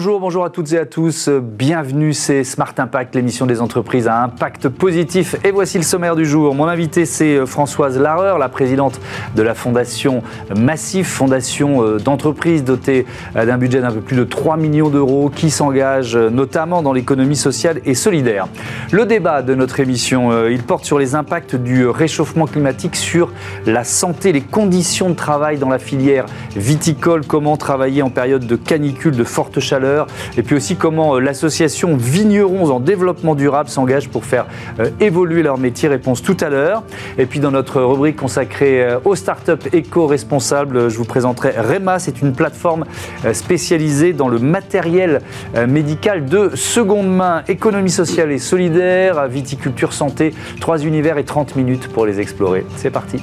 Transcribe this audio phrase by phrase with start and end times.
[0.00, 1.28] Bonjour, bonjour à toutes et à tous.
[1.28, 5.36] Bienvenue, c'est Smart Impact, l'émission des entreprises à impact positif.
[5.44, 6.54] Et voici le sommaire du jour.
[6.54, 8.98] Mon invité, c'est euh, Françoise Larreur, la présidente
[9.36, 10.22] de la Fondation
[10.56, 13.04] Massif, fondation euh, d'entreprise dotée
[13.36, 17.36] euh, d'un budget d'un peu plus de 3 millions d'euros qui s'engage notamment dans l'économie
[17.36, 18.48] sociale et solidaire.
[18.92, 23.30] Le débat de notre émission, il porte sur les impacts du réchauffement climatique sur
[23.66, 26.24] la santé, les conditions de travail dans la filière
[26.56, 29.89] viticole, comment travailler en période de canicule, de forte chaleur
[30.36, 34.46] et puis aussi comment euh, l'association Vignerons en développement durable s'engage pour faire
[34.78, 35.88] euh, évoluer leur métier.
[35.88, 36.82] Réponse tout à l'heure.
[37.18, 41.98] Et puis dans notre rubrique consacrée euh, aux startups éco-responsables, je vous présenterai REMA.
[41.98, 42.84] C'est une plateforme
[43.32, 45.20] spécialisée dans le matériel
[45.68, 51.88] médical de seconde main, économie sociale et solidaire, viticulture santé, trois univers et 30 minutes
[51.88, 52.64] pour les explorer.
[52.76, 53.18] C'est parti.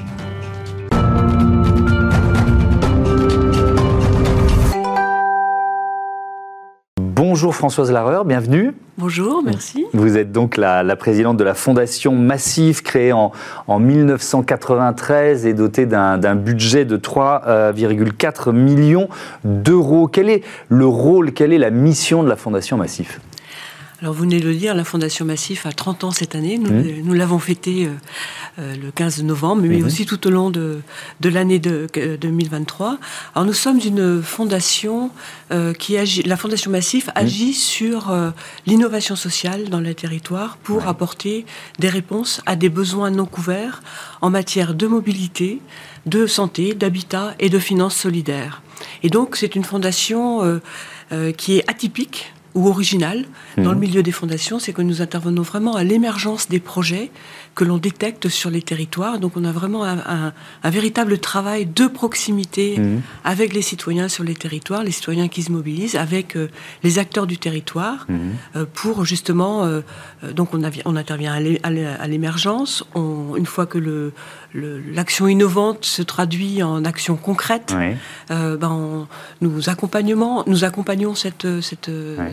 [7.38, 8.74] Bonjour Françoise Larreur, bienvenue.
[8.98, 9.86] Bonjour, merci.
[9.94, 13.32] Vous êtes donc la, présidente de la Fondation Massif, créée en,
[13.68, 19.08] 1993 et dotée d'un budget de 3,4 millions
[19.44, 20.08] d'euros.
[20.08, 23.22] Quel est le rôle, quelle est la mission de la Fondation Massif?
[24.00, 26.60] Alors vous venez de le dire, la Fondation Massif a 30 ans cette année.
[26.60, 27.16] Nous, mmh.
[27.16, 27.90] l'avons fêté euh,
[28.60, 29.86] euh, le 15 novembre, mais mmh.
[29.86, 30.82] aussi tout au long de,
[31.24, 31.88] l'année de,
[32.22, 33.00] 2023.
[33.34, 35.10] Alors nous sommes une fondation
[35.52, 37.12] euh, qui agit, la Fondation Massif mmh.
[37.16, 38.14] agit sur
[38.68, 41.48] l'innovation sociale dans le territoire pour apporter
[41.80, 43.82] des réponses à des besoins non couverts
[44.22, 45.60] en matière de mobilité,
[46.06, 48.62] de santé, d'habitat et de finances solidaires.
[49.02, 50.62] Et donc c'est une fondation
[51.38, 53.26] qui est atypique ou original
[53.58, 53.80] dans le mhm.
[53.80, 57.12] milieu des fondations, c'est que nous intervenons vraiment à l'émergence des projets
[57.58, 59.18] que l'on détecte sur les territoires.
[59.18, 60.32] Donc on a vraiment un,
[60.64, 63.02] véritable travail de proximité mhm.
[63.24, 66.50] avec les citoyens sur les territoires, les citoyens qui se mobilisent, avec euh,
[66.84, 68.20] les acteurs du territoire, mhm.
[68.56, 69.82] euh, pour justement, euh,
[70.34, 74.14] donc on, on, intervient à l'émergence, une fois que le,
[74.94, 77.76] l'action innovante se traduit en action concrète,
[78.30, 79.08] ben
[79.42, 81.90] nous, accompagnement, nous accompagnons cette, cette,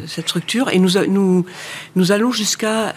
[0.06, 1.46] cette structure et nous, nous,
[1.96, 2.92] nous allons jusqu'à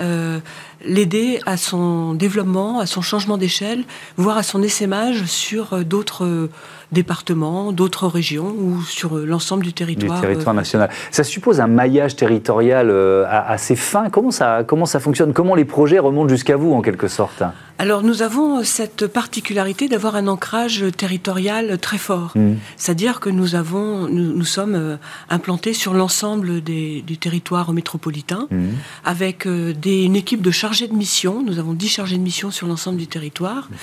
[0.86, 3.84] l'aider à son développement, à son changement d'échelle,
[4.18, 6.50] voire à son essaimage sur euh, d'autres euh,
[6.92, 10.22] départements, d'autres régions ou sur euh, l'ensemble du territoire.
[10.22, 10.90] Du territoire national.
[11.12, 12.92] Ça suppose un maillage territorial
[13.30, 14.10] assez fin.
[14.10, 15.34] Comment ça, comment ça fonctionne?
[15.34, 17.44] Comment les projets remontent jusqu'à vous en quelque sorte?
[17.80, 22.32] Alors nous avons cette particularité d'avoir un ancrage territorial très fort.
[22.36, 22.54] Mmh.
[22.76, 24.98] C'est-à-dire que nous avons, nous, sommes
[25.30, 28.68] implantés sur l'ensemble du territoire métropolitain, mmh.
[29.06, 31.44] avec des, une équipe de chargés de mission.
[31.44, 33.76] Nous avons 10 chargés de mission sur l'ensemble du territoire, mmh.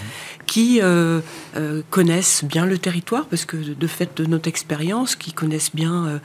[0.46, 1.20] qui euh,
[1.56, 6.06] euh, connaissent bien le territoire, parce que de fait de notre expérience, qui connaissent bien
[6.06, 6.18] euh,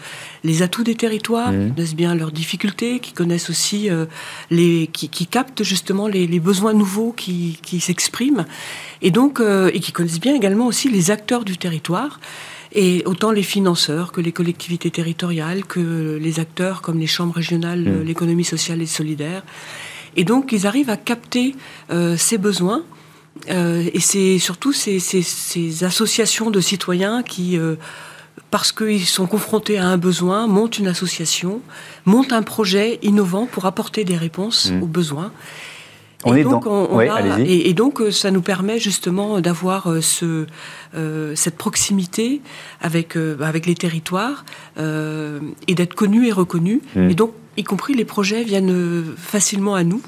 [0.44, 3.90] les atouts des territoires, qui connaissent bien leurs difficultés, qui connaissent aussi
[4.50, 8.46] les, qui, captent justement les, les besoins nouveaux qui qui s'expriment,
[9.02, 12.20] et donc euh, et qui connaissent bien également aussi les acteurs du territoire.
[12.72, 17.82] Et autant les financeurs que les collectivités territoriales, que les acteurs comme les chambres régionales,
[17.82, 18.04] mmh.
[18.04, 19.42] l'économie sociale et solidaire.
[20.16, 21.56] Et donc, ils arrivent à capter
[21.90, 22.84] euh, ces besoins.
[23.50, 27.58] Euh, et c'est surtout ces, ces, associations de citoyens qui,
[28.52, 31.62] parce qu'ils sont confrontés à un besoin, montent une association,
[32.06, 34.84] montent un projet innovant pour apporter des réponses mmh.
[34.84, 35.32] aux besoins.
[36.26, 40.48] On et, donc, on, et, donc, euh, ça nous permet justement d'avoir euh, ce,
[40.94, 42.42] euh, cette proximité
[42.82, 44.44] avec, avec les territoires
[44.78, 46.82] et d'être connus et reconnus.
[46.96, 47.10] Mmh.
[47.10, 50.02] Et donc, y compris les projets viennent facilement à nous.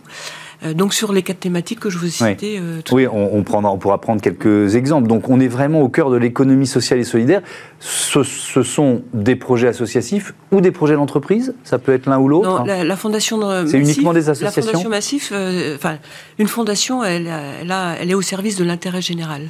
[0.63, 2.59] Euh, donc sur les quatre thématiques que je vous ai citées.
[2.59, 5.07] Euh, oui, on, on, prendra, on pourra prendre quelques exemples.
[5.07, 7.41] Donc on est vraiment au cœur de l'économie sociale et solidaire.
[7.79, 11.55] Ce, sont des projets associatifs ou des projets d'entreprise?
[11.63, 14.89] Ça peut être l'un ou l'autre Non, la, fondation C'est uniquement des associations La fondation
[14.89, 15.97] Massif, euh, enfin,
[16.37, 19.49] une fondation, elle, elle, elle, est au service de l'intérêt général.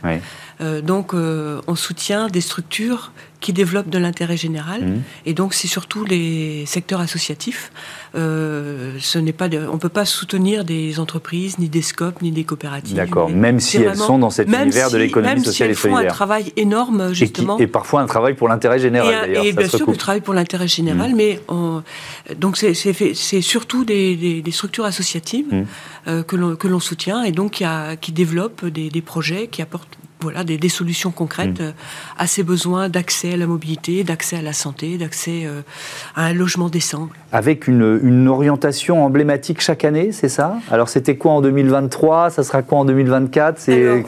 [0.83, 3.11] donc on soutient des structures
[3.41, 4.85] qui développent de l'intérêt général.
[4.85, 5.01] Mmh.
[5.25, 7.71] Et donc, c'est surtout les secteurs associatifs.
[8.15, 12.31] Euh, ce n'est pas, on ne peut pas soutenir des entreprises, ni des scopes, ni
[12.31, 12.95] des coopératives.
[12.95, 16.01] D'accord, même si elles sont dans cet univers de l'économie sociale et solidaire.
[16.01, 17.57] Même si elles font un travail énorme, justement.
[17.57, 21.11] Et, parfois un travail pour l'intérêt général, Et, bien sûr, du travail pour l'intérêt général,
[21.11, 21.15] mmh.
[21.15, 21.39] mais
[22.38, 25.63] donc c'est surtout des, structures associatives mmh.
[26.07, 29.97] euh, que l'on soutient et donc qui, a, qui développent des, des projets qui apportent
[30.21, 31.63] voilà, des, solutions concrètes mm.
[31.63, 31.71] euh,
[32.18, 35.62] à ces besoins d'accès à la mobilité, d'accès à la santé, d'accès euh,
[36.15, 37.09] à un logement décent.
[37.31, 40.57] Avec une, orientation emblématique chaque année, c'est ça?
[40.69, 44.03] Alors c'était quoi en 2023 Ça sera quoi en 2024 c'est,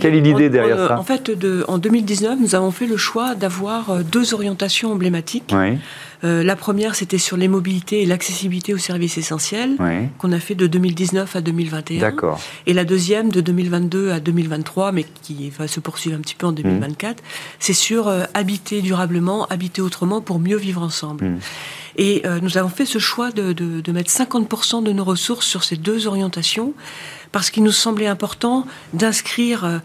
[0.00, 0.98] Quelle est l'idée derrière ça?
[0.98, 5.54] En fait, de, en 2019, nous avons fait le choix d'avoir euh, deux orientations emblématiques.
[6.24, 9.76] Euh, la première, c'était sur les mobilités et l'accessibilité aux services essentiels,
[10.18, 12.00] qu'on a fait de 2019 à 2021.
[12.00, 12.40] D'accord.
[12.66, 16.46] Et la deuxième, de 2022 à 2023, mais qui va se poursuivre un petit peu
[16.46, 17.22] en 2024, mmh.
[17.58, 21.24] c'est sur euh, habiter durablement, habiter autrement pour mieux vivre ensemble.
[21.24, 21.38] Mmh.
[21.98, 25.46] Et euh, nous avons fait ce choix de, de, de mettre 50% de nos ressources
[25.46, 26.74] sur ces deux orientations
[27.32, 29.78] parce qu'il nous semblait important d'inscrire euh,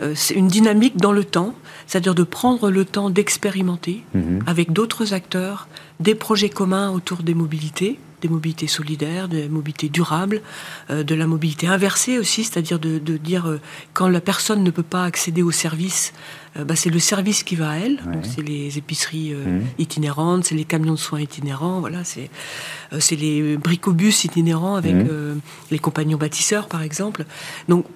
[0.00, 1.54] euh, une dynamique dans le temps,
[1.86, 4.40] c'est-à-dire de prendre le temps d'expérimenter mhm.
[4.46, 5.68] avec d'autres acteurs
[6.00, 10.40] des projets communs autour des mobilités, des mobilités solidaires, des mobilités durables,
[10.90, 13.60] euh, de la mobilité inversée aussi, c'est-à-dire de, dire euh,
[13.92, 16.12] quand la personne ne peut pas accéder au service,
[16.56, 17.98] euh, bah, c'est le service qui va à elle.
[18.22, 19.60] C'est les épiceries mmh.
[19.78, 22.30] itinérantes, c'est les camions de soins itinérants, voilà, c'est
[22.98, 25.40] c'est les bricobus itinérants avec mmh.
[25.70, 27.24] les compagnons bâtisseurs par exemple.
[27.68, 27.86] Donc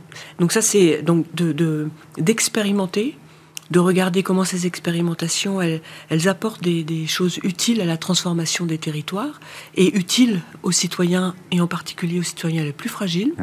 [0.41, 1.89] donc ça c'est donc de
[2.19, 3.26] d'expérimenter de
[3.75, 9.41] regarder comment ces expérimentations, elles, apportent des, choses utiles à la transformation des territoires
[9.75, 13.35] et utiles aux citoyens et en particulier aux citoyens les plus fragiles.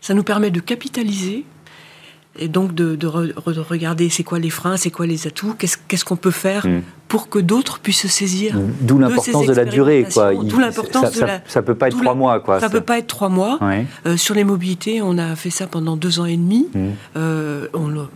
[0.00, 1.44] Ça nous permet de capitaliser
[2.38, 6.30] et donc de, regarder c'est quoi les freins, c'est quoi les atouts, qu'est-ce qu'on peut
[6.30, 6.82] faire mm.
[7.08, 8.56] pour que d'autres puissent se saisir.
[8.80, 10.06] D'où l'importance de, la durée.
[10.58, 11.40] L'importance de la.
[11.46, 12.40] Ça peut pas être trois mois.
[12.40, 12.60] Quoi.
[12.60, 13.58] Ça peut pas être trois mois.
[14.06, 16.68] Euh, sur les mobilités, on a fait ça pendant deux ans et demi.
[16.72, 16.88] Mm.
[17.16, 18.08] Euh, on,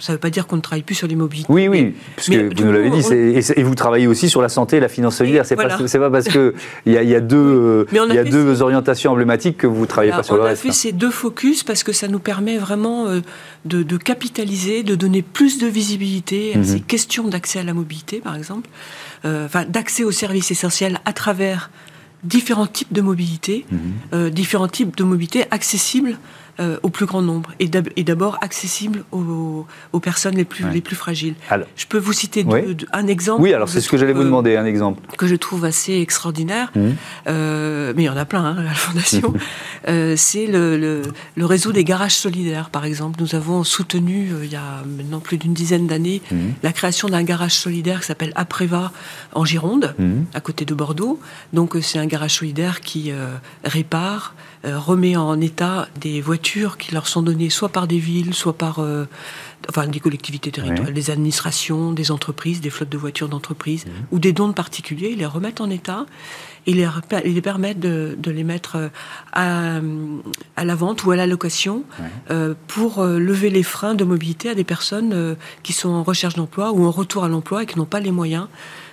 [0.00, 1.52] ça ne veut pas dire qu'on ne travaille plus sur les mobilités.
[1.52, 4.80] Oui, oui, puisque vous nous l'avez dit, et, vous travaillez aussi sur la santé et
[4.80, 5.46] la finance solidaire.
[5.46, 6.52] C'est pas, pas parce qu'il
[6.86, 10.22] y, a, y a deux, y a deux orientations emblématiques que vous ne travaillez pas
[10.22, 10.64] sur le reste.
[10.64, 13.20] On a fait ces deux focus parce que ça nous permet vraiment euh,
[13.64, 16.64] de, capitaliser, de donner plus de visibilité à mhm.
[16.64, 18.68] ces questions d'accès à la mobilité, par exemple,
[19.24, 21.70] euh, enfin d'accès aux services essentiels à travers
[22.24, 23.78] différents types de mobilité, mhm.
[24.14, 26.18] euh, différents types de mobilité accessibles
[26.60, 27.68] euh, au plus grand nombre et
[28.04, 29.64] d'abord accessible aux,
[30.02, 31.34] personnes les plus, les plus fragiles.
[31.74, 32.44] je peux vous citer
[32.92, 33.40] un exemple.
[33.40, 35.00] Oui, alors c'est ce que j'allais vous demander, un exemple.
[35.16, 36.88] Que je trouve assez extraordinaire, mmh.
[37.28, 39.32] euh, mais il y en a plein hein, à la Fondation.
[39.88, 40.76] Euh, c'est le,
[41.36, 43.18] le, réseau des garages solidaires, par exemple.
[43.18, 46.36] Nous avons soutenu, il y a maintenant plus d'une dizaine d'années, mmh.
[46.62, 48.92] la création d'un garage solidaire qui s'appelle Apréva
[49.32, 50.12] en Gironde, mmh.
[50.34, 51.18] à côté de Bordeaux.
[51.54, 53.10] Donc c'est un garage solidaire qui
[53.64, 54.34] répare,
[54.64, 58.80] remet en état des voitures qui leur sont données soit par des villes, soit par
[58.80, 59.06] euh,
[59.68, 63.92] enfin, des collectivités territoriales, des administrations, des entreprises, des flottes de voitures d'entreprises, mhm.
[64.12, 66.04] ou des dons de particuliers, ils les remettent en état
[66.66, 66.86] et les,
[67.24, 68.88] les permettent de, les mettre euh,
[69.32, 69.80] à,
[70.56, 71.84] à, la vente ou à la location
[72.30, 76.72] euh, pour lever les freins de mobilité à des personnes qui sont en recherche d'emploi
[76.72, 78.46] ou en retour à l'emploi et qui n'ont pas les moyens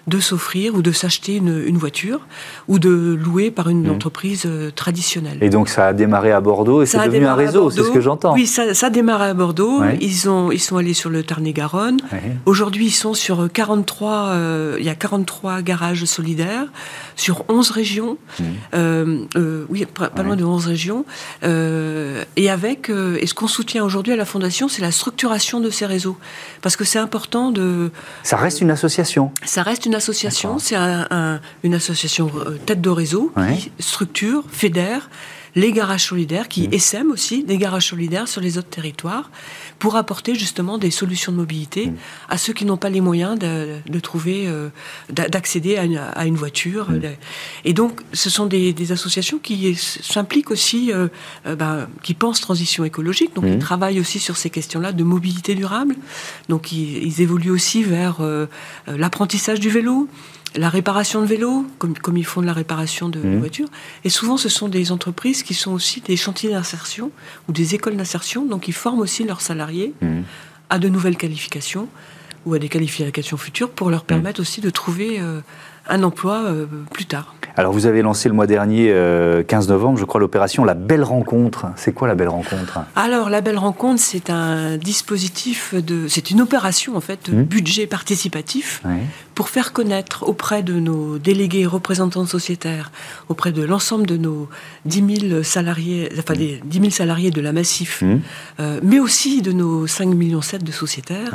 [0.08, 2.22] de s'offrir ou de s'acheter une, voiture
[2.68, 3.92] ou de louer par une mmh.
[3.92, 5.38] entreprise euh, traditionnelle.
[5.42, 8.02] Et donc ça a démarré à Bordeaux et c'est devenu un réseau, c'est ce que
[8.02, 8.34] j'entends.
[8.34, 9.84] Oui, ça, a démarré à Bordeaux.
[10.00, 12.00] Ils, ont, ils sont allés sur le Tarn-et-Garonne.
[12.46, 16.68] Aujourd'hui, ils sont sur 43, euh, il y a 43 garages solidaires
[17.16, 18.18] sur 11 régions.
[18.40, 18.44] Mmh.
[18.76, 21.06] Euh, oui, pas, loin de 11 régions.
[21.44, 25.86] et avec, et ce qu'on soutient aujourd'hui à la Fondation, c'est la structuration de ces
[25.86, 26.18] réseaux.
[26.62, 27.92] Parce que c'est important de...
[28.24, 29.32] Ça reste une association.
[29.44, 30.76] Ça reste une association, c'est
[31.64, 35.10] une association euh, tête de réseau qui structure, fédère
[35.58, 36.74] les garages solidaires, qui mmh.
[36.74, 39.32] essaiment aussi des garages solidaires sur les autres territoires
[39.80, 41.96] pour apporter justement des solutions de mobilité mmh.
[42.30, 44.70] à ceux qui n'ont pas les moyens de, trouver, euh,
[45.10, 46.92] d'accéder à, une voiture.
[46.92, 47.02] Mmh.
[47.66, 51.08] Et donc, ce sont des, associations qui s'impliquent aussi, euh,
[51.44, 55.96] ben, qui pensent transition écologique, donc ils travaillent aussi sur ces questions-là de mobilité durable.
[56.50, 58.20] Donc, ils, évoluent aussi vers
[58.86, 60.08] l'apprentissage du vélo,
[60.58, 63.40] la réparation de vélos, comme, comme ils font de la réparation de mmh.
[63.40, 63.70] voitures.
[64.04, 67.12] Et souvent, ce sont des entreprises qui sont aussi des chantiers d'insertion
[67.48, 70.22] ou des écoles d'insertion, donc ils forment aussi leurs salariés mmh.
[70.70, 71.88] à de nouvelles qualifications
[72.46, 74.08] ou à des qualifications futures pour leur mmh.
[74.08, 75.42] permettre aussi de trouver euh,
[75.90, 77.34] un emploi euh, plus tard.
[77.58, 81.04] Alors vous avez lancé le mois dernier, 15 euh, novembre, je crois, l'opération La Belle
[81.04, 81.66] Rencontre.
[81.76, 82.82] C'est quoi la Belle Rencontre?
[82.96, 87.44] Alors la Belle Rencontre, c'est un dispositif de, c'est une opération en fait, de mmh.
[87.44, 88.84] budget participatif
[89.34, 92.92] pour faire connaître auprès de nos délégués représentants sociétaires,
[93.28, 94.48] auprès de l'ensemble de nos
[94.86, 96.38] 10 000 salariés, enfin mmh.
[96.38, 98.20] des 10 000 salariés de la Massif, mmh.
[98.60, 101.32] euh, mais aussi de nos 5 millions 7 de sociétaires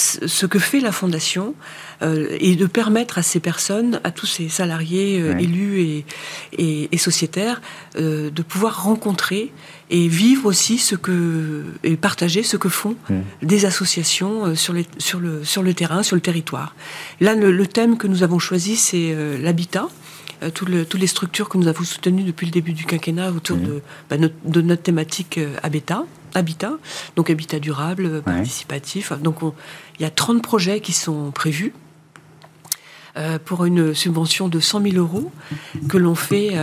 [0.00, 1.54] ce que fait la fondation
[2.02, 6.04] euh, et de permettre à ces personnes, à tous ces salariés euh, élus
[6.52, 7.60] et, et, sociétaires,
[7.96, 9.52] euh, de pouvoir rencontrer
[9.90, 13.14] et vivre aussi ce que et partager ce que font mmh.
[13.42, 16.74] des associations sur, les, sur, le, sur le terrain, sur le territoire.
[17.20, 19.88] Là, le, thème que nous avons choisi, c'est l'habitat.
[20.54, 23.64] Toutes les structures que nous avons soutenues depuis le début du quinquennat autour mmh.
[23.64, 26.04] de, bah, de, notre thématique habitat
[26.34, 26.74] habitat,
[27.16, 29.12] donc habitat durable, participatif.
[29.20, 29.38] Donc
[29.98, 31.72] il y a 30 projets qui sont prévus.
[33.44, 35.32] pour une subvention de 100 000 euros
[35.88, 36.54] que l'on fait,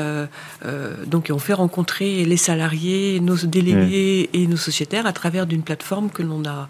[1.06, 6.10] donc on fait rencontrer les salariés, nos délégués et nos sociétaires à travers d'une plateforme
[6.10, 6.70] que l'on a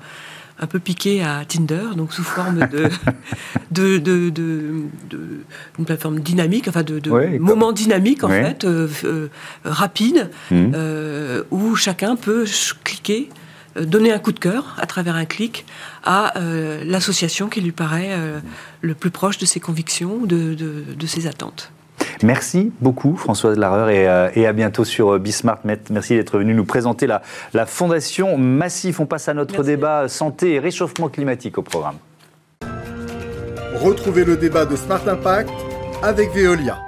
[0.59, 2.89] un peu piqué à Tinder, donc sous forme de,
[3.71, 4.87] de, de, de,
[5.77, 9.27] une plateforme dynamique, enfin de, moments dynamiques en fait, euh, euh,
[9.63, 10.71] rapide, mmh.
[10.73, 12.45] euh, où chacun peut
[12.83, 13.29] cliquer,
[13.79, 15.65] donner un coup de cœur à travers un clic
[16.03, 16.33] à
[16.83, 18.17] l'association qui lui paraît
[18.81, 21.71] le plus proche de ses convictions, de, de ses attentes.
[22.23, 25.59] Merci beaucoup Françoise Larreur et, euh, et à bientôt sur euh, Bismart.
[25.89, 27.21] Merci d'être venu nous présenter la,
[27.53, 28.99] la Fondation Massif.
[28.99, 31.97] On passe à notre débat santé et réchauffement climatique au programme.
[33.75, 35.51] Retrouvez le débat de Smart Impact
[36.01, 36.79] avec Veolia.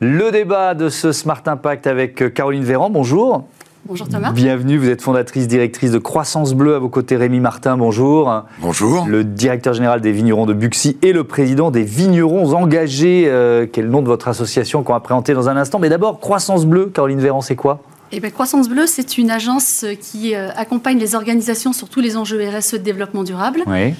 [0.00, 2.90] Le débat de ce Smart Impact avec euh, Caroline Véran.
[2.90, 3.48] Bonjour.
[3.88, 4.32] Bonjour Thomas.
[4.32, 6.74] Bienvenue, vous êtes fondatrice, directrice de Croissance Bleue.
[6.74, 8.42] À vos côtés, Rémi Martin, bonjour.
[8.60, 9.06] Bonjour.
[9.06, 13.78] Le directeur général des vignerons de Buxy et le président des vignerons engagés, euh, qui
[13.78, 15.78] est le nom de votre association qu'on va présenter dans un instant.
[15.78, 17.80] Mais d'abord, Croissance Bleue, Caroline Véran, c'est quoi?
[18.10, 22.16] Eh bien, Croissance Bleue, c'est une agence qui euh, accompagne les organisations sur tous les
[22.16, 23.60] enjeux RSE de développement durable.
[23.68, 23.94] Oui.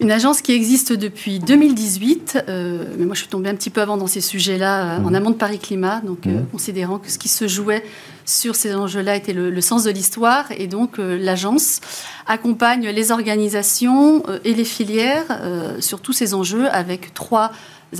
[0.00, 3.80] Une agence qui existe depuis 2018, euh, mais moi je suis tombée un petit peu
[3.80, 5.14] avant dans ces sujets-là, en mmh.
[5.14, 6.46] amont de Paris Climat, donc mmh.
[6.50, 7.84] considérant que ce qui se jouait
[8.24, 10.46] sur ces enjeux-là était le, sens de l'histoire.
[10.56, 11.80] Et donc, euh, l'agence
[12.26, 17.50] accompagne les organisations euh, et les filières euh, sur tous ces enjeux avec trois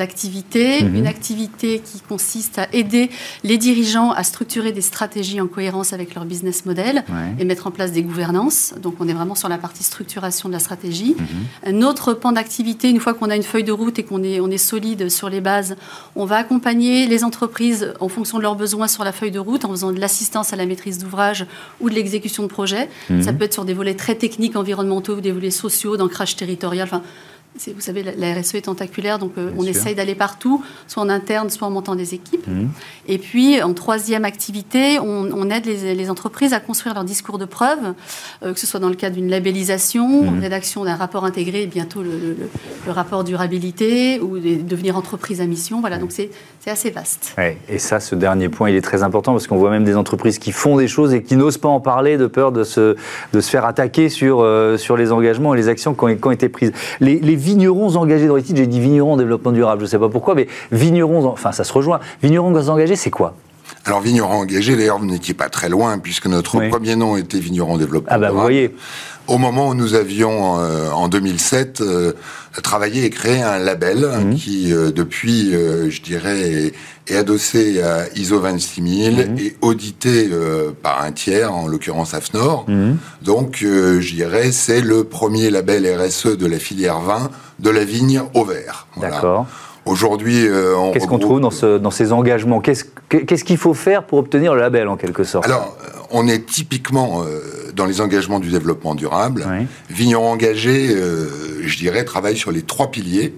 [0.01, 0.83] activités.
[0.83, 0.95] Mhm.
[0.97, 3.11] Une activité qui consiste à aider
[3.43, 7.05] les dirigeants à structurer des stratégies en cohérence avec leur business model
[7.39, 8.75] et mettre en place des gouvernances.
[8.81, 11.17] Donc on est vraiment sur la partie structuration de la stratégie.
[11.19, 11.77] Mhm.
[11.77, 14.41] Un autre pan d'activité, une fois qu'on a une feuille de route et qu'on est,
[14.41, 15.77] on est solide sur les bases,
[16.17, 19.65] on va accompagner les entreprises en fonction de leurs besoins sur la feuille de route
[19.65, 21.47] en faisant de l'assistance à la maîtrise d'ouvrage
[21.81, 22.89] ou de l'exécution de projet.
[23.11, 23.23] Mhm.
[23.23, 26.87] Ça peut être sur des volets très techniques, environnementaux ou des volets sociaux, d'ancrage territorial.
[26.87, 27.03] Enfin,
[27.55, 31.51] vous savez, la RSE est tentaculaire, donc euh, on essaye d'aller partout, soit en interne,
[31.51, 32.47] soit en montant des équipes.
[32.49, 32.71] Mhm.
[33.07, 37.95] Et puis, en troisième activité, on, aide les, entreprises à construire leur discours de preuve,
[38.43, 40.41] euh, que ce soit dans le cadre d'une labellisation, mmh.
[40.41, 42.37] rédaction d'un rapport intégré, bientôt le,
[42.89, 45.81] rapport durabilité, ou de devenir entreprise à mission.
[45.81, 46.31] Voilà, donc c'est
[46.67, 47.37] assez vaste.
[47.69, 50.39] et ça, ce dernier point, il est très important, parce qu'on voit même des entreprises
[50.39, 52.97] qui font des choses et qui n'osent pas en parler de peur de se,
[53.33, 56.49] de se faire attaquer sur, euh, sur les engagements et les actions qui ont, été
[56.49, 56.73] prises.
[57.01, 59.91] Les, les vignerons engagés dans les titres, j'ai dit vignerons en développement durable, je ne
[59.91, 63.35] sais pas pourquoi, mais vignerons, enfin ça se rejoint, vignerons engagés, c'est quoi?
[63.87, 67.77] Alors vignerons engagés, d'ailleurs, vous n'étiez pas très loin, puisque notre premier nom était vignerons
[67.77, 68.11] développement.
[68.11, 68.75] Ah bah vous voyez.
[69.27, 72.13] Au moment où nous avions, euh, en 2007, euh,
[72.63, 74.35] travaillé et créé un label mhm.
[74.35, 76.73] qui, euh, depuis, je dirais,
[77.07, 79.39] est, adossé à ISO 26000 mhm.
[79.39, 80.31] et audité
[80.83, 82.65] par un tiers, en l'occurrence AFNOR.
[82.69, 82.97] Mhm.
[83.23, 88.23] Donc, je dirais, c'est le premier label RSE de la filière vin de la vigne
[88.35, 88.87] au vert.
[88.97, 89.47] D'accord.
[89.87, 92.61] Aujourd'hui, euh, Qu'est-ce qu'on trouve dans, ce, dans, ces engagements?
[92.61, 95.45] Qu'est-ce qu'il faut faire pour obtenir le label, en quelque sorte?
[95.45, 97.41] Alors, euh, on est typiquement euh,
[97.75, 99.47] dans les engagements du développement durable.
[99.47, 99.67] Oui.
[99.91, 100.97] Vigneron engagé,
[101.61, 103.35] je dirais, travaille sur les trois piliers.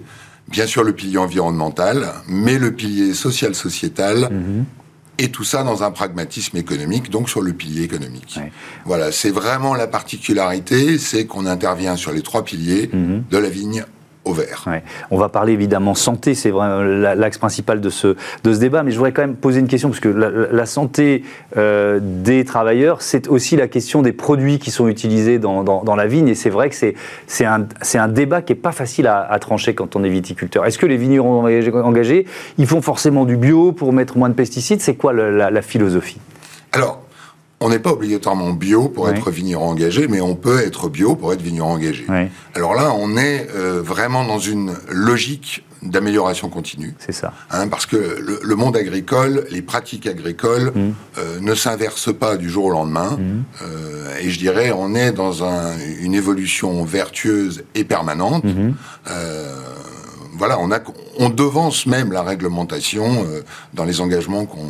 [0.47, 4.65] Bien sûr, le pilier environnemental, mais le pilier social-sociétal mhm.
[5.19, 8.39] Et tout ça dans un pragmatisme économique, donc sur le pilier économique.
[8.85, 13.23] Voilà, c'est vraiment la particularité, c'est qu'on intervient sur les trois piliers mhm.
[13.27, 13.83] de la vigne
[15.11, 18.91] on va parler évidemment santé, c'est vraiment l'axe principal de ce, de ce débat, mais
[18.91, 21.23] je voudrais quand même poser une question, parce que la, santé
[21.55, 26.07] euh, des travailleurs, c'est aussi la question des produits qui sont utilisés dans, dans, la
[26.07, 29.75] vigne, et c'est vrai que c'est un, un débat qui n'est pas facile à, trancher
[29.75, 30.65] quand on est viticulteur.
[30.65, 32.25] Est-ce que les vignerons engagés,
[32.57, 34.81] ils font forcément du bio pour mettre moins de pesticides?
[34.81, 36.19] C'est quoi la, la philosophie?
[36.71, 37.06] Alors,
[37.59, 41.33] on n'est pas obligatoirement bio pour être vigneron engagé, mais on peut être bio pour
[41.33, 42.05] être vigneron engagé.
[42.53, 46.95] Alors là, on est euh, vraiment dans une logique d'amélioration continue.
[46.99, 47.33] C'est ça.
[47.51, 50.93] Hein, parce que le, monde agricole, les pratiques agricoles mmh.
[51.17, 53.11] euh, ne s'inversent pas du jour au lendemain.
[53.11, 53.43] Mmh.
[53.63, 55.43] Euh, et je dirais, on est dans
[55.99, 58.43] une évolution vertueuse et permanente.
[58.43, 58.73] Mmh.
[60.33, 60.79] voilà, on, a,
[61.19, 63.25] on devance même la réglementation
[63.73, 64.67] dans les engagements qu'on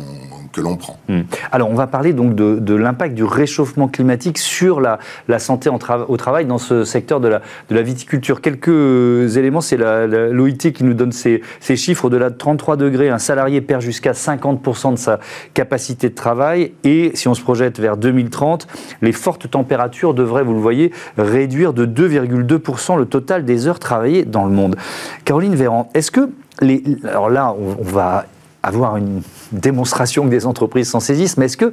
[0.52, 0.98] que l'on prend.
[1.08, 1.22] Hmm.
[1.52, 4.98] Alors, on va parler donc de, l'impact du réchauffement climatique sur la,
[5.38, 7.40] santé au travail dans ce secteur de la,
[7.70, 8.40] de viticulture.
[8.40, 11.42] Quelques éléments, c'est l'OIT qui nous donne ces,
[11.76, 12.04] chiffres.
[12.04, 15.20] Au-delà de 33 degrés, un salarié perd jusqu'à 50% de sa
[15.54, 16.72] capacité de travail.
[16.84, 18.66] Et si on se projette vers 2030,
[19.02, 24.24] les fortes températures devraient, vous le voyez, réduire de 2,2% le total des heures travaillées
[24.24, 24.76] dans le monde.
[25.24, 28.24] Caroline Véran, est-ce que les, alors là, on va
[28.62, 29.22] avoir une
[29.52, 31.72] démonstration que des entreprises s'en saisissent, mais est-ce qu'il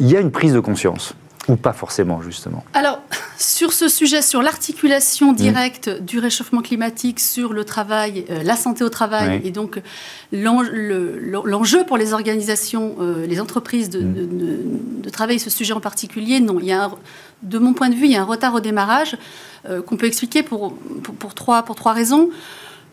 [0.00, 1.14] y a une prise de conscience
[1.48, 2.64] Ou pas forcément, justement?
[2.74, 3.00] Alors,
[3.38, 5.36] sur ce sujet, sur l'articulation mmh.
[5.36, 9.80] directe du réchauffement climatique sur le travail, euh, la santé au travail, et donc
[10.32, 14.12] l'enjeu pour les organisations, euh, les entreprises mmh.
[14.12, 14.28] de,
[15.02, 16.58] de, travailler ce sujet en particulier, non.
[16.60, 16.90] Il y a
[17.42, 19.16] de mon point de vue, il y a un retard au démarrage
[19.68, 22.30] euh, qu'on peut expliquer pour, pour, trois, pour trois raisons.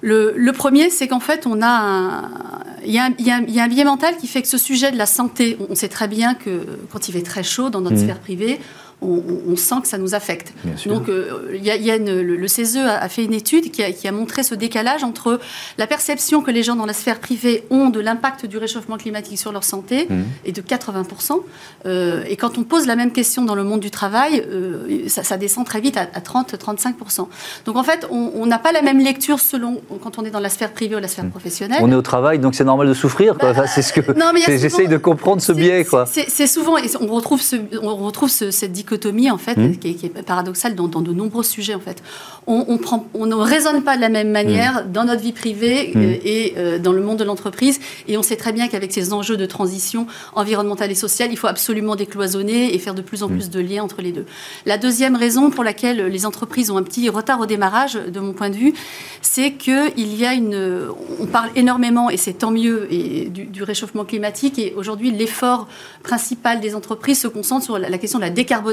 [0.04, 2.30] Le, premier, c'est qu'en fait, on a un,
[2.86, 4.98] il y a, un, il, y a biais mental qui fait que ce sujet de
[4.98, 8.04] la santé, on sait très bien que quand il fait très chaud dans notre mmh.
[8.04, 8.60] sphère privée,
[9.04, 10.54] on, sent que ça nous affecte.
[10.86, 15.04] Donc, euh, y a, le, CESE a, fait une étude qui a, montré ce décalage
[15.04, 15.40] entre
[15.78, 19.38] la perception que les gens dans la sphère privée ont de l'impact du réchauffement climatique
[19.38, 20.22] sur leur santé mmh.
[20.46, 21.42] et de 80%.
[21.86, 25.38] Euh, et quand on pose la même question dans le monde du travail, euh, ça,
[25.38, 27.28] descend très vite à, 30-35%.
[27.66, 30.50] Donc, en fait, on n'a pas la même lecture selon quand on est dans la
[30.50, 31.32] sphère privée ou la sphère mmh.
[31.32, 31.80] professionnelle.
[31.82, 33.36] On est au travail, donc c'est normal de souffrir.
[33.36, 34.02] Bah, c'est ce que
[34.58, 35.86] j'essaye de comprendre ce biais.
[36.06, 38.93] C'est souvent, et on retrouve, ce, on retrouve cette dichotomie
[39.32, 39.78] en fait, mmh.
[39.78, 42.04] qui, est, paradoxale dans, de nombreux sujets en fait.
[42.46, 44.92] On, prend, on ne raisonne pas de la même manière mmh.
[44.92, 45.98] dans notre vie privée mmh.
[45.98, 47.80] euh, et euh, dans le monde de l'entreprise.
[48.08, 51.48] Et on sait très bien qu'avec ces enjeux de transition environnementale et sociale, il faut
[51.48, 54.26] absolument décloisonner et faire de plus en plus de liens entre les deux.
[54.66, 58.34] La deuxième raison pour laquelle les entreprises ont un petit retard au démarrage, de mon
[58.34, 58.74] point de vue,
[59.22, 60.90] c'est qu'il y a une.
[61.20, 64.60] On parle énormément, et c'est tant mieux, et du, réchauffement climatique.
[64.60, 65.68] Et aujourd'hui, l'effort
[66.04, 68.73] principal des entreprises se concentre sur la, la question de la décarbonation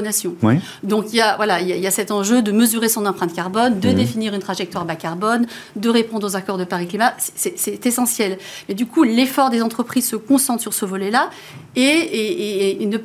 [0.83, 3.79] donc il y, a, voilà, il, y a, cet enjeu de mesurer son empreinte carbone,
[3.79, 3.93] de mmh.
[3.93, 7.13] définir une trajectoire bas carbone, de répondre aux accords de Paris Climat.
[7.17, 8.37] C'est essentiel.
[8.67, 11.29] Mais du coup, l'effort des entreprises se concentre sur ce volet-là
[11.75, 12.97] et, et, et ne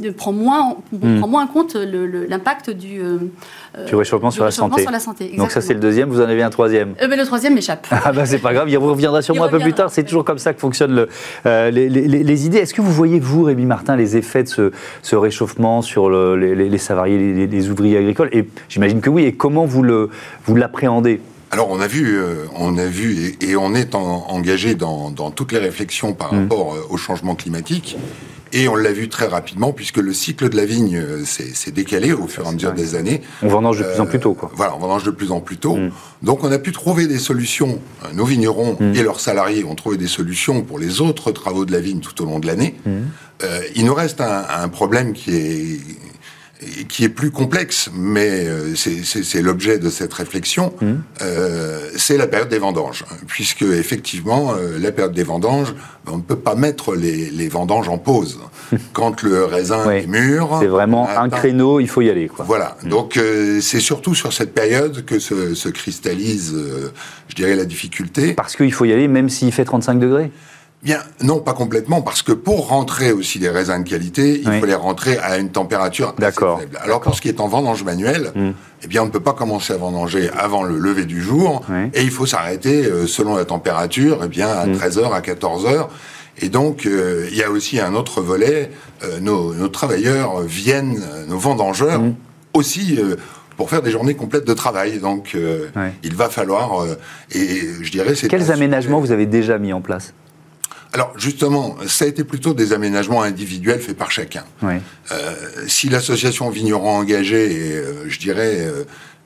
[0.00, 1.18] ne prend moins, hmm.
[1.18, 3.18] prend moins en compte l'impact du, euh,
[3.86, 4.82] du réchauffement, sur, la santé.
[4.82, 5.34] sur la santé.
[5.36, 6.94] Donc ça c'est le deuxième, vous en avez un troisième.
[7.02, 7.86] Euh, mais le troisième m'échappe.
[7.90, 9.90] ah bah c'est pas grave, il reviendra sur moi un peu plus tard.
[9.90, 11.08] C'est toujours comme ça que fonctionnent le,
[11.46, 12.58] euh, les, les, idées.
[12.58, 16.78] Est-ce que vous voyez vous, Rémi Martin, les effets de ce, ce réchauffement sur les,
[16.78, 19.24] salariés, les, ouvriers agricoles Et j'imagine que oui.
[19.24, 19.82] Et comment vous
[20.54, 21.20] l'appréhendez?
[21.50, 22.18] Alors on a vu,
[22.56, 26.42] on a vu et, on est engagé dans, dans, toutes les réflexions par hmm.
[26.42, 27.96] rapport au changement climatique.
[28.52, 32.12] Et on l'a vu très rapidement, puisque le cycle de la vigne euh, s'est décalé
[32.12, 33.20] au fur et à mesure des années.
[33.42, 34.50] On vendange de plus en plus tôt, quoi.
[34.54, 35.76] Voilà, on vendange de plus en plus tôt.
[35.76, 35.90] Mm.
[36.22, 37.80] Donc on a pu trouver des solutions.
[38.04, 38.94] Euh, nos vignerons mm.
[38.94, 42.22] et leurs salariés ont trouvé des solutions pour les autres travaux de la vigne tout
[42.22, 42.74] au long de l'année.
[42.86, 42.90] Mm.
[43.44, 45.80] Euh, il nous reste un, un problème qui est
[46.88, 50.86] qui est plus complexe, mais euh, c'est l'objet de cette réflexion, mmh.
[51.22, 53.04] euh, c'est la période des vendanges.
[53.26, 55.74] Puisque, effectivement, euh, la période des vendanges,
[56.10, 58.40] on ne peut pas mettre les, les vendanges en pause.
[58.92, 60.58] Quand le raisin est mûr...
[60.60, 62.28] C'est vraiment un créneau, il faut y aller.
[62.28, 62.44] Quoi.
[62.44, 62.76] Voilà.
[62.82, 62.88] Mmh.
[62.88, 63.20] Donc,
[63.60, 66.56] c'est surtout sur cette période que se, se cristallise,
[67.28, 68.32] je dirais, la difficulté.
[68.34, 70.30] Parce qu'il faut y aller, même s'il fait 35 degrés
[70.82, 74.66] Bien, non, pas complètement, parce que pour rentrer aussi des raisins de qualité, il faut
[74.66, 76.78] les rentrer à une température assez faible.
[76.80, 78.52] Alors pour ce qui est en vendange manuelle, hmm.
[78.84, 81.62] eh bien, on ne peut pas commencer à vendanger avant le lever du jour,
[81.94, 85.12] et il faut s'arrêter euh, selon la température, eh bien, à 13h, hmm.
[85.12, 85.88] à 14h.
[86.40, 88.70] Et donc, euh, il y a aussi un autre volet.
[89.02, 92.14] Euh, nos, nos, travailleurs viennent, nos vendangeurs, hmm.
[92.54, 93.00] aussi
[93.56, 95.00] pour faire des journées complètes de travail.
[95.00, 95.36] Donc,
[96.04, 96.86] il va falloir,
[97.32, 98.14] et je dirais.
[98.14, 100.14] Quels aménagements vous avez déjà mis en place?
[100.92, 104.44] Alors justement, ça a été plutôt des aménagements individuels faits par chacun.
[104.62, 105.34] Euh,
[105.66, 108.84] si l'association Vignerons Engagés, euh, je dirais, euh,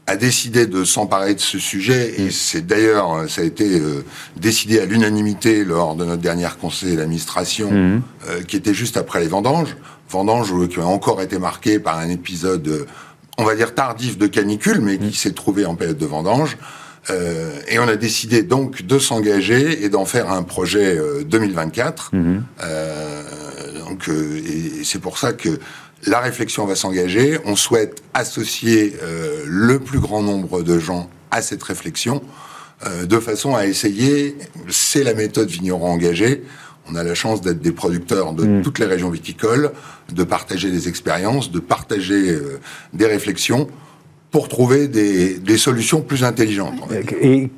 [0.08, 2.30] a décidé de s'emparer de ce sujet, et mm.
[2.32, 3.80] c'est d'ailleurs, ça a été
[4.36, 8.02] décidé à l'unanimité lors de notre dernière conseil d'administration, mm.
[8.48, 9.76] qui était juste après les vendanges,
[10.10, 12.88] vendanges qui ont encore été marquées par un épisode,
[13.38, 15.12] on va dire tardif de canicule, mais qui mm.
[15.12, 16.56] s'est trouvé en période de vendange.
[17.10, 22.10] Euh, et on a décidé donc de s'engager et d'en faire un projet 2024.
[22.14, 22.44] Euh, mhm.
[22.62, 25.58] euh, donc, et c'est pour ça que
[26.06, 27.38] la réflexion va s'engager.
[27.44, 28.96] On souhaite associer
[29.46, 32.22] le plus grand nombre de gens à cette réflexion,
[33.04, 34.36] de façon à essayer.
[34.68, 36.42] C'est la méthode vigneron engagé.
[36.90, 38.62] On a la chance d'être des producteurs de mhm.
[38.62, 39.70] toutes les régions viticoles,
[40.12, 42.36] de partager des expériences, de partager
[42.92, 43.68] des réflexions
[44.32, 46.72] pour trouver des, des, solutions plus intelligentes.
[47.20, 47.50] Et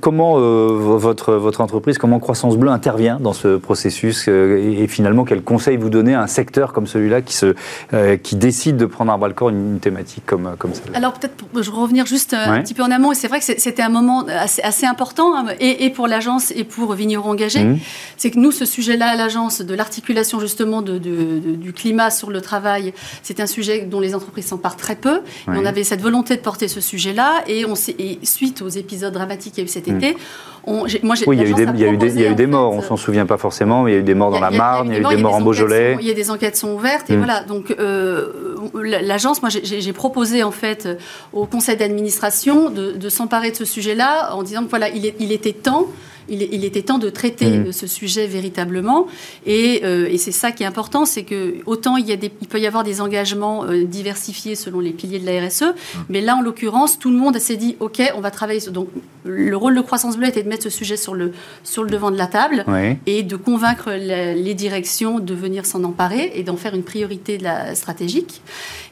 [0.00, 5.24] comment euh, votre, votre entreprise, comment Croissance Bleue intervient dans ce processus euh, et, finalement
[5.24, 7.56] quel conseil vous donnez à un secteur comme celui-là qui, se,
[7.92, 10.98] euh, qui décide de prendre à bras le corps une, thématique comme, comme celle-là?
[10.98, 13.82] Alors peut-être je revenir juste un petit peu en amont, et c'est vrai que c'était
[13.82, 17.78] un moment assez, assez important hein, et, et, pour l'agence et pour Vignerons Engagés, mmh.
[18.16, 22.30] c'est que nous ce sujet-là à l'agence de l'articulation justement de, de, du climat sur
[22.30, 22.92] le travail,
[23.24, 25.22] c'est un sujet dont les entreprises s'emparent très peu.
[25.48, 27.42] Et on avait cette volonté volonté de porter ce sujet-là.
[27.46, 29.96] Et, on et suite aux épisodes dramatiques qu'il y a eu cet hmm.
[29.96, 30.16] été,
[30.64, 32.26] on, moi, oui, il y, a eu des, il, y a eu des, il y
[32.26, 34.14] a eu des morts, on s'en souvient pas forcément, mais il y a eu des
[34.14, 35.96] morts dans la Marne, il y a eu des morts en Beaujolais.
[36.00, 37.18] Il y a des enquêtes sont ouvertes, et hmm.
[37.18, 37.42] voilà.
[37.44, 38.28] Donc, euh,
[38.74, 40.88] l'agence, moi, j'ai proposé, en fait,
[41.32, 45.14] au conseil d'administration de, de s'emparer de ce sujet-là en disant que, voilà, il, est,
[45.18, 45.86] il était temps
[46.30, 47.66] il, était temps de traiter mm.
[47.66, 49.06] euh, ce sujet véritablement.
[49.48, 52.48] Euh, et, c'est ça qui est important, c'est que autant il, y a des, il
[52.48, 55.98] peut y avoir des engagements euh, diversifiés selon les piliers de la RSE, mm.
[56.08, 58.60] mais là, en l'occurrence, tout le monde s'est dit, OK, on va travailler.
[58.70, 58.88] Donc,
[59.24, 61.32] le rôle de Croissance Bleue était de mettre ce sujet sur le,
[61.64, 62.64] sur le devant de la table
[63.06, 67.44] et de convaincre les directions de venir s'en emparer et d'en faire une priorité de
[67.44, 68.40] la, stratégique.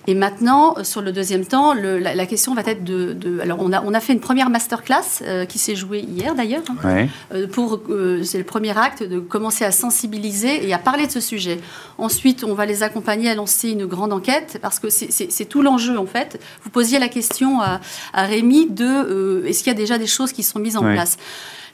[0.06, 3.94] Et maintenant, sur le deuxième temps, la, question va être de, alors on a, on
[3.94, 7.06] a fait une première masterclass qui s'est jouée hier d'ailleurs, hein,
[7.52, 11.20] pour, euh, c'est le premier acte, de commencer à sensibiliser et à parler de ce
[11.20, 11.58] sujet.
[11.98, 15.98] Ensuite, on va les accompagner à lancer une grande enquête, parce que c'est tout l'enjeu,
[15.98, 16.40] en fait.
[16.64, 17.80] Vous posiez la question à,
[18.14, 21.18] Rémi de euh, est-ce qu'il y a déjà des choses qui sont mises en place?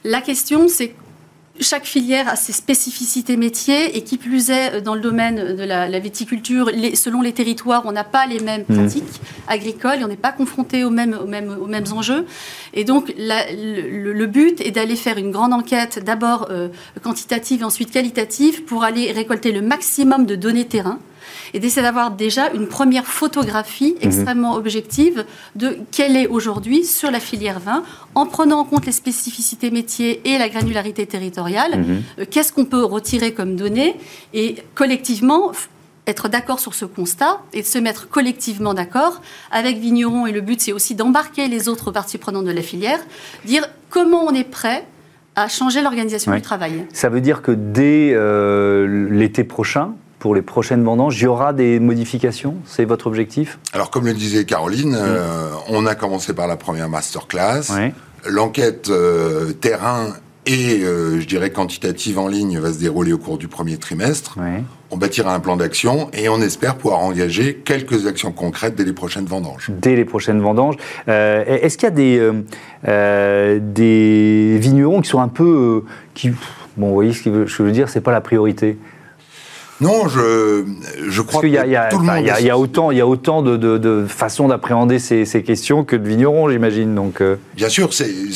[0.03, 0.93] La question, c'est
[1.59, 5.63] chaque filière a ses spécificités métiers et qui plus est euh, dans le domaine de
[5.63, 8.75] la, viticulture, selon les territoires, on n'a pas les mêmes mmh.
[8.75, 12.25] pratiques agricoles et on n'est pas confronté aux mêmes, aux, mêmes, aux mêmes enjeux.
[12.73, 16.69] Et donc le, but est d'aller faire une grande enquête, d'abord euh,
[17.01, 20.99] quantitative et ensuite qualitative, pour aller récolter le maximum de données terrain
[21.53, 24.07] et d'essayer d'avoir déjà une première photographie mhm.
[24.07, 27.83] extrêmement objective de quelle est aujourd'hui sur la filière vin,
[28.15, 32.03] en prenant en compte les spécificités métiers et la granularité territoriale, mhm.
[32.19, 33.95] euh, qu'est-ce qu'on peut retirer comme données
[34.33, 35.51] et collectivement
[36.07, 40.27] être d'accord sur ce constat et de se mettre collectivement d'accord avec Vigneron.
[40.27, 42.99] Et le but, c'est aussi d'embarquer les autres parties prenantes de la filière,
[43.45, 44.85] dire comment on est prêt
[45.35, 46.85] à changer l'organisation du travail.
[46.93, 51.53] Ça veut dire que dès euh, l'été prochain, pour les prochaines vendanges, il y aura
[51.53, 53.59] des modifications C'est votre objectif?
[53.73, 57.71] Alors, comme le disait Caroline, euh, on a commencé par la première masterclass.
[58.27, 60.07] L'enquête euh, terrain
[60.47, 64.37] et, euh, je dirais, quantitative en ligne va se dérouler au cours du premier trimestre.
[64.91, 68.93] On bâtira un plan d'action et on espère pouvoir engager quelques actions concrètes dès les
[68.93, 69.69] prochaines vendanges.
[69.69, 70.75] Dès les prochaines vendanges.
[71.07, 72.39] Est-ce qu'il y a
[73.59, 75.83] des, des vignerons qui sont un peu...
[76.13, 76.29] qui,
[76.77, 78.77] bon, vous voyez ce que je veux dire, c'est pas la priorité?
[79.81, 80.63] Non, je,
[81.09, 82.19] je crois que tout le monde.
[82.19, 85.43] Il y, a autant, il y a autant de, de, de façons d'appréhender ces, ces,
[85.43, 86.95] questions que de vignerons, j'imagine.
[86.95, 87.19] Donc.
[87.19, 87.35] Euh.
[87.55, 87.89] Bien sûr,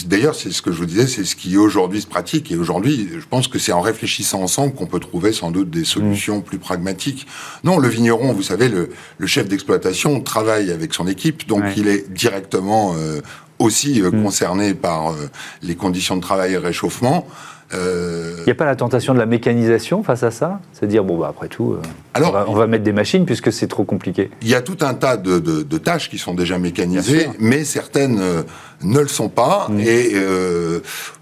[0.06, 2.52] d'ailleurs, c'est ce que je vous disais, c'est ce qui aujourd'hui se pratique.
[2.52, 5.86] Et aujourd'hui, je pense que c'est en réfléchissant ensemble qu'on peut trouver sans doute des
[5.86, 6.44] solutions mm.
[6.44, 7.26] plus pragmatiques.
[7.64, 11.88] Non, le vigneron, vous savez, le, le chef d'exploitation travaille avec son équipe, donc il
[11.88, 13.22] est directement euh,
[13.60, 14.24] aussi euh, mm.
[14.24, 15.16] concerné par
[15.64, 17.26] les conditions de travail et réchauffement.
[17.72, 20.60] Il euh, n'y a pas la tentation de la mécanisation face à ça?
[20.74, 21.82] C'est dire, bon, bah, après tout, euh,
[22.16, 24.32] Alors, on, va, mettre des machines puisque c'est trop compliqué.
[24.42, 28.42] Il y a tout un tas de, tâches qui sont déjà mécanisées, mais certaines euh,
[28.82, 29.68] ne le sont pas.
[29.70, 29.80] Mm.
[29.82, 30.14] Et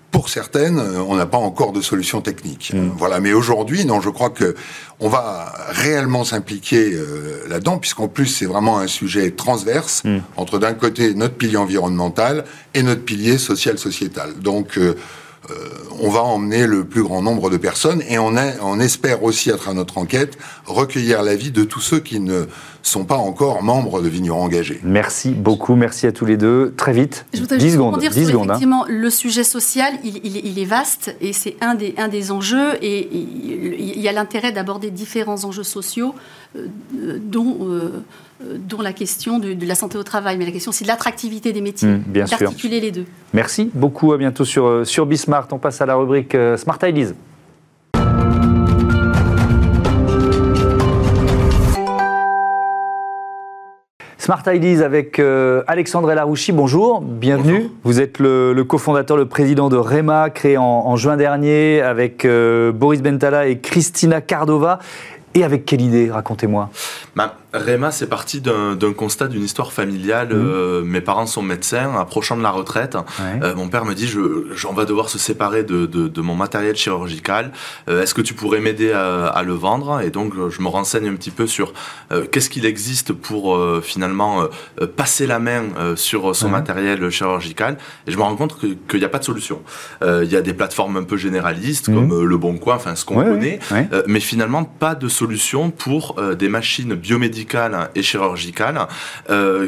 [0.09, 2.71] pour certaines, on n'a pas encore de solution technique.
[2.73, 2.91] Mm.
[2.97, 3.19] Voilà.
[3.19, 4.55] Mais aujourd'hui, non, je crois que
[5.01, 6.97] on va réellement s'impliquer
[7.49, 10.19] là-dedans, puisqu'en plus c'est vraiment un sujet transverse mm.
[10.37, 14.33] entre d'un côté notre pilier environnemental et notre pilier social sociétal.
[14.41, 14.95] Donc euh,
[15.99, 19.57] on va emmener le plus grand nombre de personnes et on, on espère aussi, à
[19.57, 22.45] travers notre enquête, recueillir l'avis de tous ceux qui ne
[22.87, 24.79] sont pas encore membres de Vignerons engagés.
[24.83, 26.73] Merci beaucoup, merci à tous les deux.
[26.77, 27.99] Très vite, Je voudrais 10 secondes.
[27.99, 28.53] Dire 10 secondes hein.
[28.53, 33.09] effectivement, le sujet social, il, est vaste et c'est un des, un des enjeux et
[33.13, 36.15] il y a l'intérêt d'aborder différents enjeux sociaux
[36.55, 36.67] euh,
[37.21, 37.57] dont...
[37.61, 38.03] Euh,
[38.39, 41.61] dont la question de, la santé au travail, mais la question c'est de l'attractivité des
[41.61, 43.05] métiers, mmh, d'articuler les deux.
[43.33, 45.47] Merci beaucoup, à bientôt sur, euh, sur Bismart.
[45.51, 47.13] On passe à la rubrique euh, Smart Ideas.
[54.19, 56.51] Smart Ideas avec euh, Alexandre Elarouchi.
[56.51, 57.69] Bonjour, bienvenue.
[57.83, 62.27] Vous êtes le, cofondateur, le président de REMA, créé en, juin dernier avec
[62.75, 64.79] Boris Bentala et Christina Cardova.
[65.33, 66.09] Et avec quelle idée?
[66.11, 66.69] Racontez-moi.
[67.15, 70.29] Ben, Réma, c'est parti d'un constat d'une histoire familiale.
[70.29, 70.31] Mmh.
[70.35, 72.97] Euh, mes parents sont médecins, approchant de la retraite.
[73.21, 76.75] Euh, mon père me dit, je, j'en vais devoir se séparer de, de, mon matériel
[76.75, 77.53] chirurgical.
[77.87, 80.01] Euh, est-ce que tu pourrais m'aider à, le vendre?
[80.01, 81.73] Et donc, je me renseigne un petit peu sur
[82.31, 84.45] qu'est-ce qu'il existe pour finalement
[84.97, 85.63] passer la main
[85.95, 87.77] sur son matériel chirurgical.
[88.07, 89.61] Et je me rends compte qu'il n'y a pas de solution.
[90.01, 91.93] Il y a des plateformes un peu généralistes, mmh.
[91.95, 93.59] comme Le Bon Coin, enfin ce qu'on connaît,
[94.05, 98.87] mais finalement pas de solution pour des machines biomédicales médicales et chirurgicales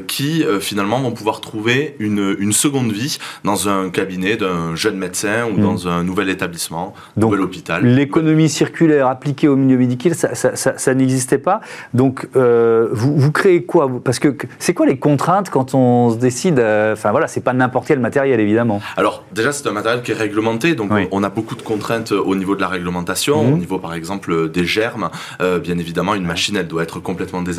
[0.08, 5.46] qui finalement vont pouvoir trouver une, une, seconde vie dans un cabinet d'un jeune médecin
[5.46, 5.62] ou mmh.
[5.62, 7.86] dans un nouvel établissement, un nouvel hôpital.
[7.86, 11.62] L'économie circulaire appliquée au milieu médical, ça, ça, ça, n'existait pas.
[11.94, 16.60] Donc, vous, vous, créez quoi Parce que c'est quoi les contraintes quand on se décide
[16.60, 18.82] Enfin voilà, c'est pas n'importe quel matériel évidemment.
[18.98, 22.36] Alors déjà, c'est un matériel qui est réglementé, donc on a beaucoup de contraintes au
[22.36, 23.54] niveau de la réglementation, mmh.
[23.54, 25.10] au niveau par exemple des germes.
[25.42, 27.59] Euh, bien évidemment, une machine, elle doit être complètement désinfectée.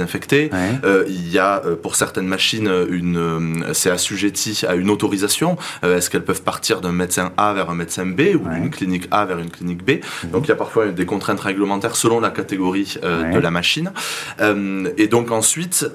[0.85, 5.57] Euh, il y a euh, pour certaines machines, une, c'est assujetti à une autorisation.
[5.83, 9.25] Est-ce qu'elles peuvent partir d'un médecin A vers un médecin B ou d'une clinique A
[9.25, 9.91] vers une clinique B?
[9.91, 10.31] Mmh.
[10.31, 13.93] Donc il y a parfois des contraintes réglementaires selon la catégorie de la machine.
[14.97, 15.87] et donc ensuite,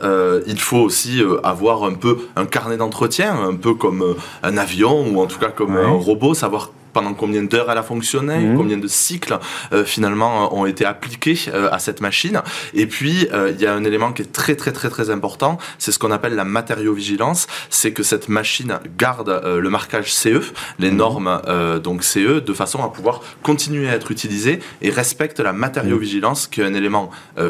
[0.48, 5.22] il faut aussi avoir un peu un carnet d'entretien, un peu comme un avion ou
[5.22, 8.56] en tout cas comme un robot, savoir pendant combien d'heures elle a fonctionné, mhm.
[8.56, 9.38] combien de cycles
[9.74, 12.42] euh, finalement euh, ont été appliqués euh, à cette machine.
[12.74, 15.92] Et puis il y a un élément qui est très très très très important, c'est
[15.92, 20.42] ce qu'on appelle la matériaux-vigilance, c'est que cette machine garde le marquage CE,
[20.80, 20.98] les mhm.
[20.98, 21.42] normes
[21.84, 26.62] donc CE, de façon à pouvoir continuer à être utilisée et respecte la matériaux-vigilance, qui
[26.62, 27.10] est un élément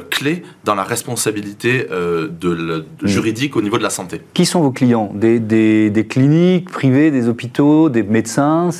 [0.09, 3.07] clé dans la responsabilité de, mhm.
[3.07, 4.21] juridique au niveau de la santé.
[4.33, 5.11] Qui sont vos clients?
[5.13, 8.71] Des, des, des, cliniques privées, des hôpitaux, des médecins?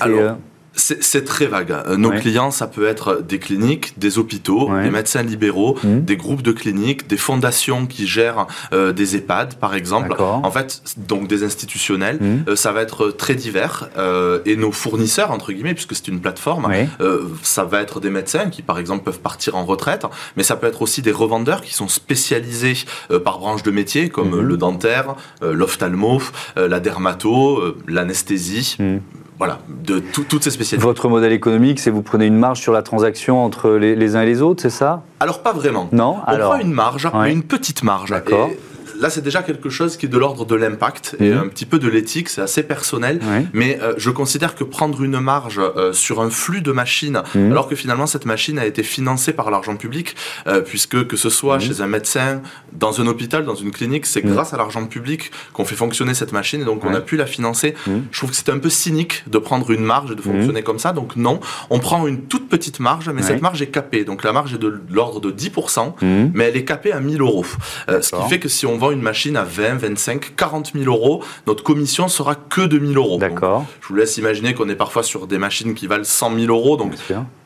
[0.76, 1.72] C'est très vague.
[1.72, 6.00] Euh, nos clients, ça peut être des cliniques, des hôpitaux, des médecins libéraux, mmh.
[6.02, 10.16] des groupes de cliniques, des fondations qui gèrent euh, des EHPAD, par exemple.
[10.20, 12.18] En fait, donc des institutionnels.
[12.20, 12.50] Mmh.
[12.50, 13.90] Euh, ça va être très divers.
[14.46, 16.68] et nos fournisseurs, entre guillemets, puisque c'est une plateforme,
[17.42, 20.68] ça va être des médecins qui, par exemple, peuvent partir en retraite, mais ça peut
[20.68, 22.74] être aussi des revendeurs qui sont spécialisés
[23.24, 24.42] par branche de métier, comme mmh.
[24.42, 26.22] le dentaire, l'ophtalmo,
[26.56, 28.78] la dermato, l'anesthésie
[29.38, 30.86] voilà, de toutes ces spécialités.
[30.86, 34.26] Votre modèle économique, c'est vous prenez une marge sur la transaction entre les, uns et
[34.26, 35.04] les autres, c'est ça?
[35.20, 35.90] Alors pas vraiment.
[35.92, 36.18] Non.
[36.28, 38.10] On prend une marge, mais une petite marge.
[38.10, 38.50] D'accord
[39.00, 41.38] là, c'est déjà quelque chose qui est de l'ordre de l'impact et mhm.
[41.38, 43.20] un petit peu de l'éthique, c'est assez personnel.
[43.54, 47.52] Mais euh, je considère que prendre une marge euh, sur un flux de machines, mhm.
[47.52, 50.16] alors que finalement cette machine a été financée par l'argent public,
[50.48, 51.62] euh, puisque que ce soit mhm.
[51.62, 52.42] chez un médecin,
[52.74, 56.32] dans un hôpital, dans une clinique, c'est grâce à l'argent public qu'on fait fonctionner cette
[56.32, 57.74] machine et donc on a pu la financer.
[58.12, 60.80] Je trouve que c'est un peu cynique de prendre une marge et de fonctionner comme
[60.80, 60.92] ça.
[60.92, 64.04] Donc non, on prend une toute petite marge, mais cette marge est capée.
[64.04, 65.94] Donc la marge est de l'ordre de 10%,
[66.34, 67.46] mais elle est capée à 1000 euros.
[67.88, 71.24] ce qui fait que si on vend une machine à 20, 25, 40 000 euros,
[71.48, 73.18] notre commission sera que de 1000 euros.
[73.18, 73.66] D'accord.
[73.82, 76.78] Je vous laisse imaginer qu'on est parfois sur des machines qui valent 100 000 euros,
[76.78, 76.94] donc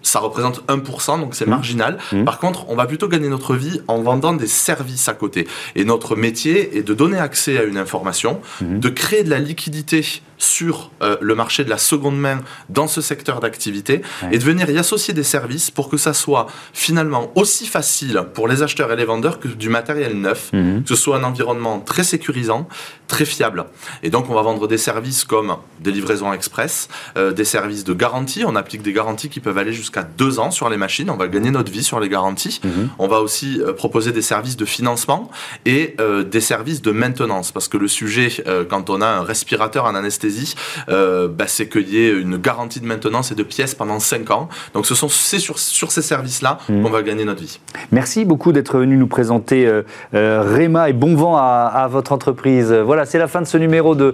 [0.02, 1.50] ça représente 1%, donc c'est mmh.
[1.50, 1.98] marginal.
[2.12, 2.24] Mmh.
[2.24, 5.48] Par contre, on va plutôt gagner notre vie en vendant des services à côté.
[5.76, 8.80] Et notre métier est de donner accès à une information, mmh.
[8.80, 10.04] de créer de la liquidité
[10.40, 14.70] sur euh, le marché de la seconde main dans ce secteur d'activité et de venir
[14.70, 18.96] y associer des services pour que ça soit finalement aussi facile pour les acheteurs et
[18.96, 22.68] les vendeurs que du matériel neuf, que ce soit un environnement très sécurisant,
[23.08, 23.66] très fiable.
[24.02, 27.94] Et donc on va vendre des services comme des livraisons express, euh, des services de
[27.94, 31.10] garantie, on applique des garanties qui peuvent aller jusqu'à jusqu'à deux ans sur les machines.
[31.10, 32.62] On va gagner notre vie sur les garanties.
[32.64, 32.90] Mhm.
[33.00, 35.32] On va aussi euh, proposer des services de financement
[35.66, 37.52] et euh, des services de maintenance.
[37.52, 40.56] Parce que le sujet, euh, quand on a un respirateur en anesthésie,
[40.88, 44.50] bah, c'est qu'il y ait une garantie de maintenance et de pièces pendant cinq ans.
[44.74, 46.84] Donc ce sont sur, sur ces services-là mhm.
[46.84, 47.60] qu'on va gagner notre vie.
[47.92, 49.70] Merci beaucoup d'être venu nous présenter
[50.14, 52.72] Réma et bon vent à, à votre entreprise.
[52.72, 54.14] Voilà, c'est la fin de ce numéro de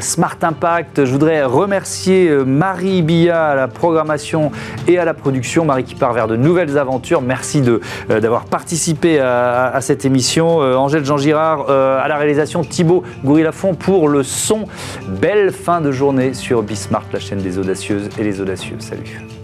[0.00, 1.04] Smart Impact.
[1.04, 4.50] Je voudrais remercier Marie Billa à la programmation
[4.86, 5.64] et à la production.
[5.64, 7.22] Marie qui part vers de nouvelles aventures.
[7.22, 10.62] Merci euh, d'avoir participé à, cette émission.
[10.62, 12.62] Euh, Angèle Jean Girard euh, à la réalisation.
[12.62, 14.66] Thibaut Goury-Lafont pour le son.
[15.08, 18.76] Belle fin de journée sur Bismarck, la chaîne des audacieuses et les audacieux.
[18.78, 19.35] Salut.